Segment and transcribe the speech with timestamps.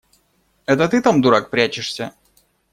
[0.65, 2.15] Это ты там, дурак, прячешься?